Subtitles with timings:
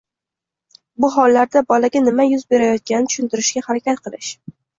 [1.03, 4.35] Bu hollarda bolaga nima yuz berayotganini tushuntirishga harakat qilish